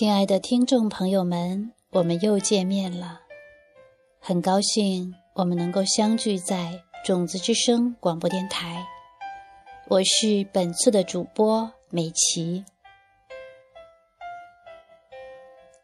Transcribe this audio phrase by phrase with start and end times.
[0.00, 3.20] 亲爱的听众朋友们，我们又见面了，
[4.18, 8.86] 很高兴我们能够相聚在种子之声广播电台。
[9.88, 12.64] 我是本次的主播美琪，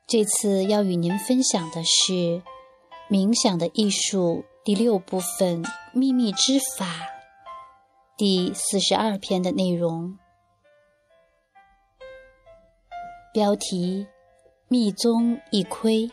[0.06, 2.12] 这次要与您分享的是
[3.10, 5.62] 《冥想的艺术》第六部分
[5.92, 6.86] 《秘密之法》
[8.16, 10.18] 第四十二篇的内容。
[13.36, 14.06] 标题：
[14.66, 16.10] 密宗一窥。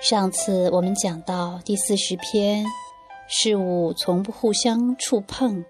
[0.00, 2.64] 上次我们讲到第四十篇
[3.28, 5.66] “事物从不互相触碰”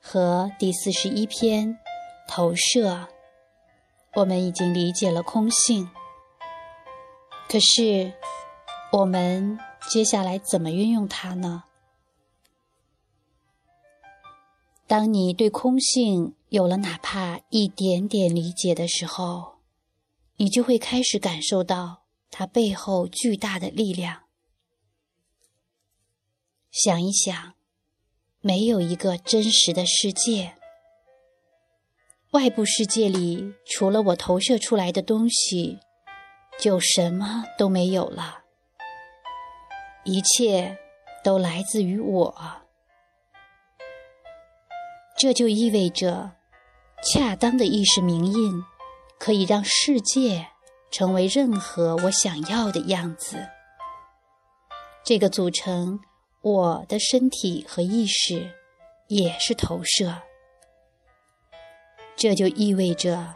[0.00, 1.76] 和第四十一篇
[2.26, 3.08] “投射”，
[4.16, 5.90] 我们已经理解了空性。
[7.46, 8.10] 可是，
[8.90, 9.58] 我们
[9.90, 11.64] 接下来怎么运用它呢？
[14.86, 19.56] 当你对空性有了哪怕一点点理解的时候，
[20.36, 24.22] 你就会开始感受到它背后巨大的力量。
[26.70, 27.54] 想一想，
[28.40, 30.54] 没有一个真实的世界，
[32.30, 35.80] 外部世界里除了我投射出来的东西，
[36.60, 38.44] 就什么都没有了。
[40.04, 40.78] 一切
[41.24, 42.65] 都来自于我。
[45.18, 46.32] 这就意味着，
[47.02, 48.62] 恰当的意识名印
[49.18, 50.46] 可以让世界
[50.90, 53.38] 成为任何我想要的样子。
[55.02, 56.00] 这个组成
[56.42, 58.52] 我的身体和意识
[59.08, 60.22] 也是投射。
[62.14, 63.34] 这就意味着，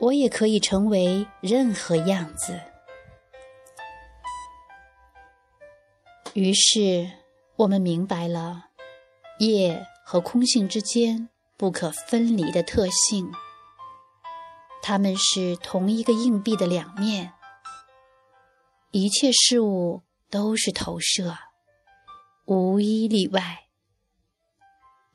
[0.00, 2.60] 我也可以成为任何样子。
[6.34, 7.08] 于是，
[7.56, 8.66] 我们明白了
[9.38, 9.86] 业。
[10.08, 13.28] 和空性之间不可分离的特性，
[14.80, 17.32] 它们是同一个硬币的两面。
[18.92, 21.36] 一切事物都是投射，
[22.44, 23.66] 无一例外。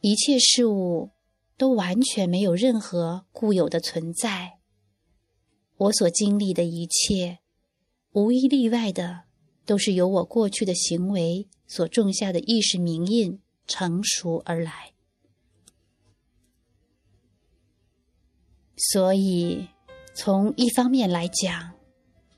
[0.02, 1.12] 一切事物
[1.56, 4.60] 都完全没有任何固有的存在。
[5.78, 7.40] 我所经历的一切，
[8.12, 9.22] 无一例外的，
[9.66, 13.40] 都是由我过去的行为所种下的意识铭印。
[13.72, 14.92] 成熟而来，
[18.76, 19.70] 所以
[20.14, 21.72] 从一方面来讲，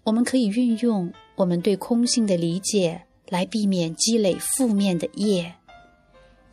[0.04, 5.56] 我们可以运用我们对空性的理解来避免积累负面的业，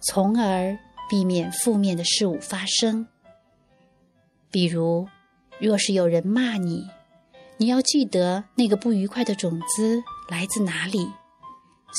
[0.01, 0.79] 从而
[1.11, 3.07] 避免负面的事物发生。
[4.51, 5.07] 比如，
[5.59, 6.89] 若是有人骂你，
[7.59, 11.07] 你要记得那个不愉快的种子来自哪里，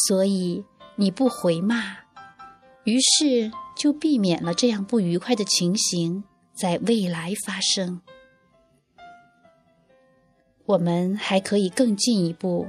[0.08, 0.66] 所以
[0.96, 2.01] 你不回骂。
[2.84, 8.02] 于是就避免了这样不愉快的情形在未来发生。
[10.66, 12.68] 我们还可以更进一步，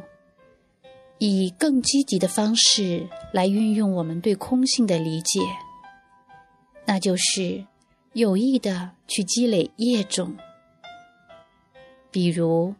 [1.18, 5.40] 以更积极的方式来运用我们对空性的理解，
[6.84, 7.64] 那就是
[8.12, 10.36] 有意的去积累业种。
[12.10, 12.74] 比如，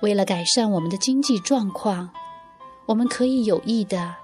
[0.00, 2.10] 为了改善我们的经济状况，
[2.86, 4.14] 我们可以有意的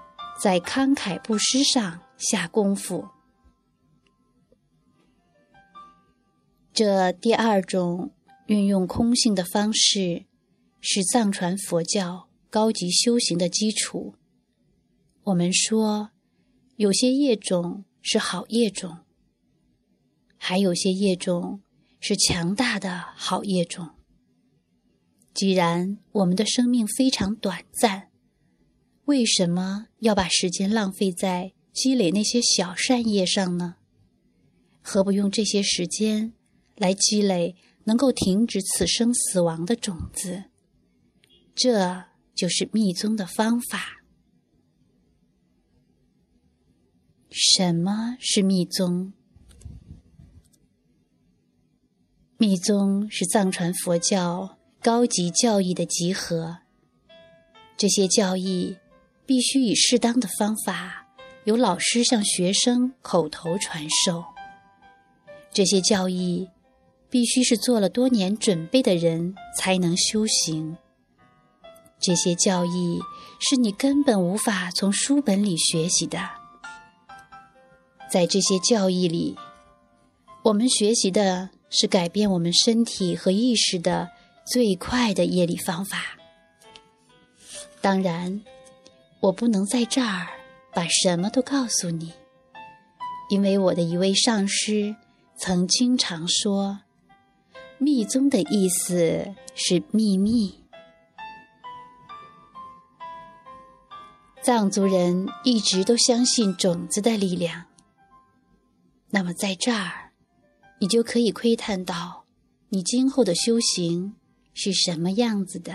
[0.41, 1.99] 在慷慨布施上。
[2.17, 3.07] 下功夫。
[6.73, 8.11] 这第二种
[8.47, 10.25] 运用空性的方式，
[10.81, 14.15] 是藏传佛教高级修行的基础。
[15.23, 16.11] 我们说，
[16.75, 18.99] 有些业种是好业种，
[20.37, 21.61] 还有些业种
[21.99, 23.91] 是强大的好业种。
[25.33, 28.09] 既然我们的生命非常短暂，
[29.05, 31.53] 为什么要把时间浪费在？
[31.75, 33.75] 积累那些小善业上呢？
[34.81, 36.31] 何不用这些时间
[36.77, 40.45] 来积累能够停止此生死亡的种子？
[41.53, 44.01] 这就是密宗的方法。
[47.29, 49.11] 什么是密宗？
[52.37, 56.59] 密宗是藏传佛教高级教义的集合。
[57.75, 58.77] 这些教义
[59.25, 61.04] 必须以适当的方法。
[61.45, 64.25] 由老师向学生口头传授，
[65.53, 66.49] 这些教义
[67.07, 70.75] 必须是做了多年准备的人才能修行。
[71.99, 72.99] 这些教义
[73.39, 76.27] 是你根本无法从书本里学习的。
[78.11, 79.37] 在这些教义里，
[80.43, 84.09] 我们学习的是改变我们身体和意识的
[84.51, 86.17] 最快的业力方法。
[87.81, 88.41] 当然，
[89.19, 90.27] 我不能在这儿。
[90.75, 92.11] 把什么都告诉你，
[93.29, 94.93] 因为我的一位上师
[95.37, 96.81] 曾经常说
[97.79, 100.65] ：“密宗的意思是秘密。
[104.43, 107.67] 藏族人一直都相信种子的力量。
[109.11, 110.11] 那么，在这儿，
[110.79, 112.25] 你就可以窥探到
[112.67, 114.17] 你今后的修行
[114.53, 115.73] 是什么样子的。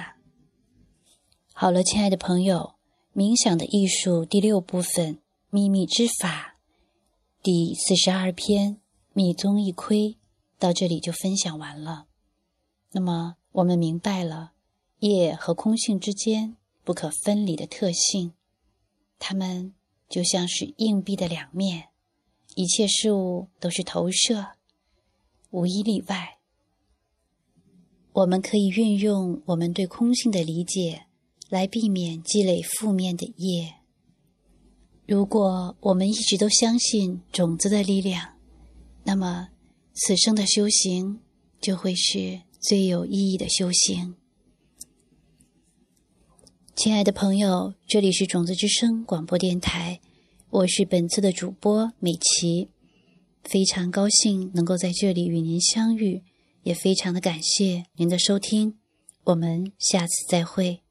[1.54, 2.74] 好了，亲爱的朋友，
[3.20, 5.16] 冥想的艺术第六部分
[5.50, 6.56] 《秘密之法》
[7.42, 8.76] 第四十二篇
[9.12, 9.96] 《密宗一窥》
[10.58, 12.06] 到这里就分享完了。
[12.92, 14.52] 那么，我们明白了
[15.00, 18.32] 业和空性之间不可分离的特性。
[19.18, 19.74] 它们
[20.08, 21.88] 就像是硬币的两面，
[22.54, 24.52] 一切事物都是投射，
[25.50, 26.38] 无一例外。
[28.14, 31.04] 我们可以运用我们对空性的理解，
[31.50, 33.74] 来避免积累负面的业。
[35.06, 38.38] 如果我们一直都相信种子的力量，
[39.02, 39.48] 那么
[39.92, 41.20] 此生的修行
[41.60, 44.14] 就会是最有意义的修行。
[46.76, 50.00] 亲爱的朋友，这里是种子之声广播电台，
[50.50, 52.68] 我是本次的主播美琪，
[53.42, 56.22] 非常高兴能够在这里与您相遇，
[56.62, 58.78] 也非常的感谢您的收听，
[59.24, 60.82] 我们下次再会。